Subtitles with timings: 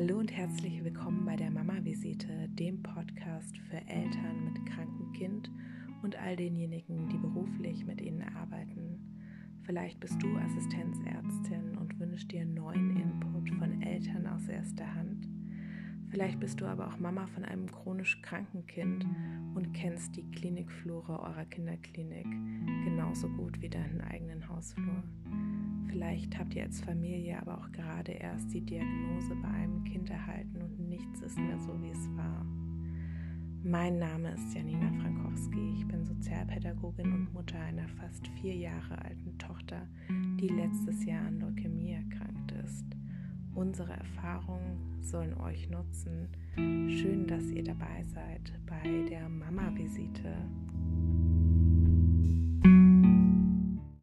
[0.00, 5.50] Hallo und herzlich willkommen bei der Mama-Visite, dem Podcast für Eltern mit krankem Kind
[6.04, 9.00] und all denjenigen, die beruflich mit ihnen arbeiten.
[9.64, 15.28] Vielleicht bist du Assistenzärztin und wünschst dir neuen Input von Eltern aus erster Hand.
[16.10, 19.04] Vielleicht bist du aber auch Mama von einem chronisch kranken Kind
[19.56, 22.30] und kennst die Klinikflure eurer Kinderklinik
[22.84, 25.02] genauso gut wie deinen eigenen Hausflur.
[25.98, 30.62] Vielleicht habt ihr als Familie aber auch gerade erst die Diagnose bei einem Kind erhalten
[30.62, 32.46] und nichts ist mehr so, wie es war.
[33.64, 35.74] Mein Name ist Janina Frankowski.
[35.76, 39.88] Ich bin Sozialpädagogin und Mutter einer fast vier Jahre alten Tochter,
[40.40, 42.86] die letztes Jahr an Leukämie erkrankt ist.
[43.56, 46.28] Unsere Erfahrungen sollen euch nutzen.
[46.54, 50.32] Schön, dass ihr dabei seid bei der Mama-Visite